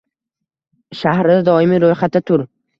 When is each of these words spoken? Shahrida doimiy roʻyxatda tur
Shahrida 1.03 1.37
doimiy 1.53 1.85
roʻyxatda 1.87 2.27
tur 2.33 2.51